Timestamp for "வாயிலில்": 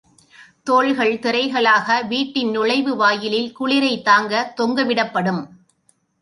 2.95-3.53